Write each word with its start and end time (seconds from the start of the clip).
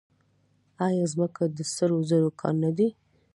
آیا 0.85 1.05
ځمکه 1.13 1.43
د 1.57 1.59
سرو 1.73 1.99
زرو 2.09 2.29
کان 2.39 2.55
نه 2.63 2.71
دی؟ 2.77 2.87